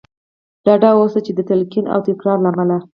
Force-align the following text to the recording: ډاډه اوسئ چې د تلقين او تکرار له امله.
ډاډه 0.65 0.89
اوسئ 0.97 1.21
چې 1.25 1.31
د 1.35 1.39
تلقين 1.49 1.85
او 1.93 1.99
تکرار 2.07 2.37
له 2.43 2.49
امله. 2.51 2.77